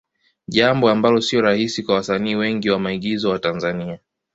[0.47, 3.99] Jambo ambalo sio rahisi kwa wasanii wengi wa maigizo wa Tanzania.